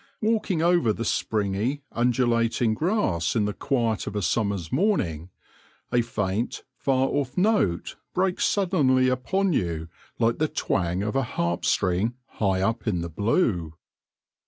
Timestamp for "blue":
13.09-13.75